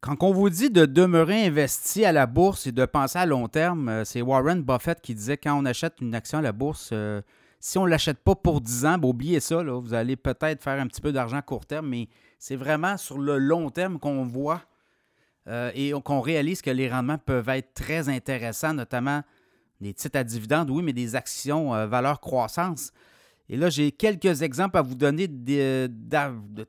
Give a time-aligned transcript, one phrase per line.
[0.00, 3.48] Quand on vous dit de demeurer investi à la bourse et de penser à long
[3.48, 6.90] terme, euh, c'est Warren Buffett qui disait quand on achète une action à la bourse,
[6.92, 7.20] euh,
[7.58, 9.60] si on ne l'achète pas pour 10 ans, ben, oubliez ça.
[9.60, 12.08] vous allez peut-être faire un petit peu d'argent à court terme, mais
[12.38, 14.62] c'est vraiment sur le long terme qu'on voit
[15.48, 19.22] euh, et qu'on réalise que les rendements peuvent être très intéressants, notamment
[19.80, 22.92] des titres à dividendes, oui, mais des actions valeur croissance.
[23.50, 25.88] Et là, j'ai quelques exemples à vous donner de,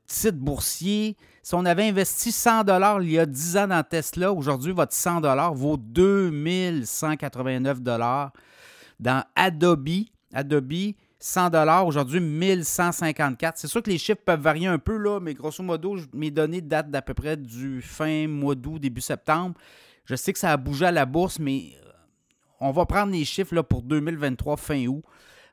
[0.06, 1.14] titres boursiers.
[1.42, 2.64] Si on avait investi 100
[3.00, 5.20] il y a 10 ans dans Tesla, aujourd'hui, votre 100
[5.52, 7.82] vaut 2189
[8.98, 9.90] Dans Adobe,
[10.32, 13.58] Adobe, 100 aujourd'hui 1154.
[13.58, 16.62] C'est sûr que les chiffres peuvent varier un peu, là, mais grosso modo, mes données
[16.62, 19.54] datent d'à peu près du fin mois d'août, début septembre.
[20.06, 21.90] Je sais que ça a bougé à la bourse, mais euh,
[22.58, 25.02] on va prendre les chiffres là, pour 2023 fin août.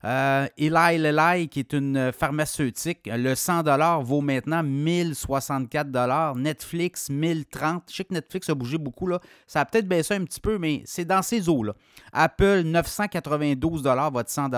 [0.06, 3.64] Euh, Eli Lilly, qui est une pharmaceutique, le 100
[4.04, 9.10] vaut maintenant 1064 Netflix, 1030 Je sais que Netflix a bougé beaucoup.
[9.48, 11.74] Ça a peut-être baissé un petit peu, mais c'est dans ces eaux-là.
[12.14, 14.50] Apple, 992 votre 100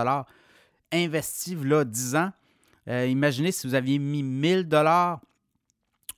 [0.92, 2.32] Investi là 10 ans.
[2.88, 4.68] Euh, imaginez si vous aviez mis 1000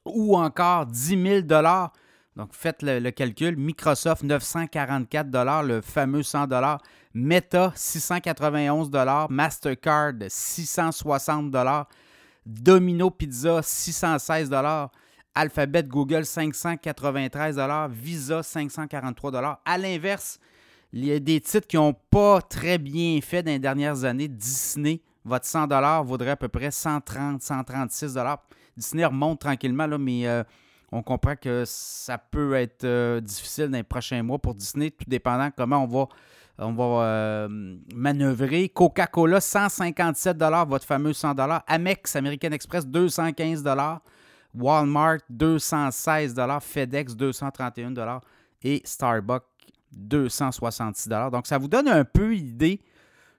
[0.06, 1.92] ou encore 10 000
[2.38, 3.58] donc, faites le, calcul.
[3.58, 6.48] Microsoft, 944 le fameux 100
[7.14, 8.90] Meta, 691
[9.30, 11.54] Mastercard, 660
[12.46, 14.50] Domino Pizza, 616
[15.36, 17.60] Alphabet Google, 593
[17.90, 20.40] Visa, 543 À l'inverse,
[20.94, 24.30] il y a des titres qui n'ont pas très bien fait dans les dernières années.
[24.30, 25.68] Disney, votre 100
[26.04, 28.18] vaudrait à peu près 130, 136
[28.78, 30.44] Disney remonte tranquillement, là, mais euh,
[30.92, 35.06] on comprend que ça peut être euh, difficile dans les prochains mois pour Disney, tout
[35.08, 38.70] dépendant comment on va, euh, manœuvrer.
[38.70, 41.36] Coca-Cola, 157 votre fameux 100
[41.68, 43.64] Amex, American Express, 215
[44.54, 48.20] Walmart, 216 FedEx, 231
[48.64, 49.44] et Starbucks,
[49.94, 52.82] 266 Donc, ça vous donne un peu l'idée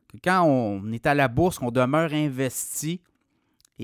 [0.08, 3.00] que quand on est à la bourse, on demeure investi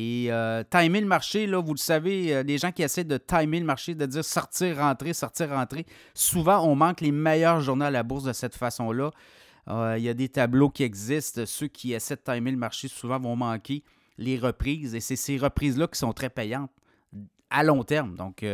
[0.01, 3.17] et euh, timer le marché, là, vous le savez, euh, les gens qui essaient de
[3.17, 7.87] timer le marché, de dire sortir, rentrer, sortir, rentrer, souvent on manque les meilleurs journaux
[7.87, 9.11] à la bourse de cette façon-là.
[9.67, 11.43] Euh, il y a des tableaux qui existent.
[11.47, 13.83] Ceux qui essaient de timer le marché, souvent vont manquer
[14.19, 14.95] les reprises.
[14.95, 16.71] Et c'est ces reprises-là qui sont très payantes
[17.51, 18.15] à long terme.
[18.15, 18.45] Donc,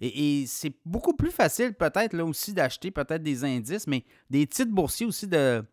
[0.00, 4.70] et, c'est beaucoup plus facile peut-être là aussi d'acheter peut-être des indices, mais des titres
[4.70, 5.64] boursiers aussi de,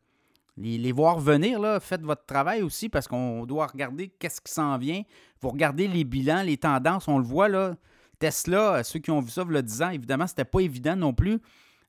[0.59, 4.77] les, voir venir, là, faites votre travail aussi parce qu'on doit regarder qu'est-ce qui s'en
[4.77, 5.03] vient.
[5.41, 7.75] Vous regardez les bilans, les tendances, on le voit là.
[8.19, 11.13] Tesla, euh, ceux qui ont vu ça a 10 ans, évidemment, c'était pas évident non
[11.13, 11.39] plus.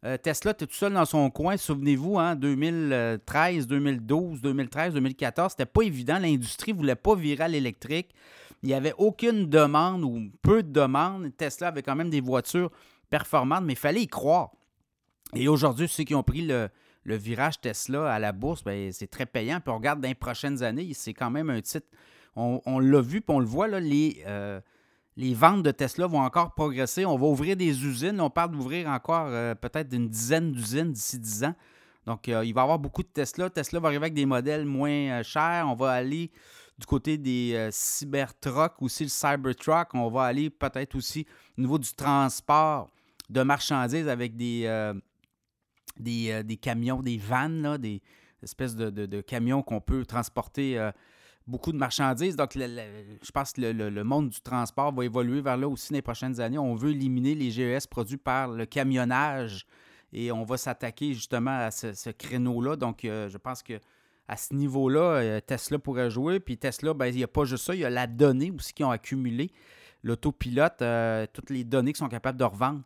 [0.04, 5.66] Euh, Tesla était tout seul dans son coin, souvenez-vous, hein, 2013, 2012, 2013, 2014, c'était
[5.66, 6.18] pas évident.
[6.18, 8.14] L'industrie ne voulait pas virer à l'électrique.
[8.62, 11.30] Il n'y avait aucune demande ou peu de demande.
[11.36, 12.70] Tesla avait quand même des voitures
[13.10, 14.52] performantes, mais il fallait y croire.
[15.34, 16.68] Et aujourd'hui, ceux qui ont pris le,
[17.04, 19.60] virage Tesla à la bourse, ben, c'est très payant.
[19.60, 21.86] Puis on regarde dans les prochaines années, c'est quand même un titre.
[22.36, 24.60] On, l'a vu, puis on le voit, là, les, euh,
[25.16, 27.04] les ventes de Tesla vont encore progresser.
[27.04, 28.20] On va ouvrir des usines.
[28.20, 31.54] On parle d'ouvrir encore euh, peut-être une dizaine d'usines d'ici 10 ans.
[32.06, 33.50] Donc, euh, il va y avoir beaucoup de Tesla.
[33.50, 35.66] Tesla va arriver avec des modèles moins chers.
[35.68, 36.30] On va aller
[36.78, 39.88] du côté des Cybertrucks, aussi le Cybertruck.
[39.92, 41.26] On va aller peut-être aussi
[41.58, 42.88] au niveau du transport
[43.28, 44.66] de marchandises avec des,
[45.98, 48.02] euh, des, camions, des vannes, des
[48.42, 50.90] espèces de, camions qu'on peut transporter euh,
[51.46, 52.36] beaucoup de marchandises.
[52.36, 56.02] Donc, je pense que le, monde du transport va évoluer vers là aussi dans les
[56.02, 56.58] prochaines années.
[56.58, 59.66] On veut éliminer les GES produits par le camionnage
[60.12, 62.76] et on va s'attaquer justement à ce, créneau-là.
[62.76, 63.78] Donc, euh, je pense que
[64.28, 66.38] à ce niveau-là, Tesla pourrait jouer.
[66.38, 68.72] Puis Tesla, ben, il n'y a pas juste ça, il y a la donnée aussi
[68.72, 69.50] qu'ils ont accumulée.
[70.04, 70.84] L'autopilote,
[71.32, 72.82] toutes les données qu'ils sont capables de revendre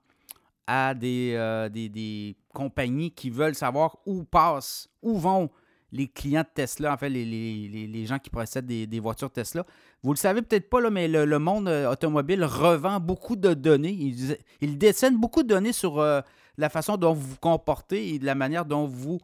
[0.66, 5.50] à euh, des, des, compagnies qui veulent savoir où passent, où vont
[5.92, 9.64] les clients de Tesla, en fait, les, gens qui possèdent des, voitures Tesla.
[10.02, 13.92] Vous le savez peut-être pas, là, mais le, monde euh, automobile revend beaucoup de données.
[13.92, 16.20] Il, il détiennent beaucoup de données sur euh,
[16.58, 19.20] la façon dont vous vous comportez et de la manière dont vous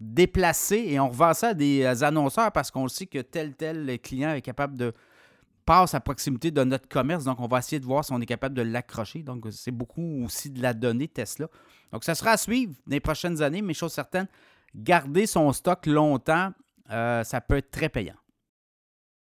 [0.00, 0.84] déplacez.
[0.88, 4.42] Et on revend ça à des annonceurs parce qu'on sait que tel, tel client est
[4.42, 4.92] capable de
[5.68, 7.24] passe à proximité de notre commerce.
[7.24, 9.22] Donc, on va essayer de voir si on est capable de l'accrocher.
[9.22, 11.46] Donc, c'est beaucoup aussi de la donnée Tesla.
[11.92, 14.28] Donc, ça sera à suivre dans les prochaines années, mais chose certaine,
[14.74, 16.54] garder son stock longtemps,
[16.90, 18.14] euh, ça peut être très payant.